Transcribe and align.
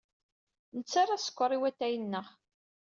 Nettarra 0.77 1.15
askeṛ 1.17 1.51
i 1.53 1.57
watay-nneɣ. 1.61 2.27